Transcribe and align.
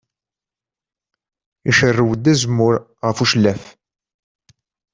Icerrew-d 1.69 2.31
azemmur 2.31 2.75
ɣer 3.03 3.15
ucellaf. 3.23 3.63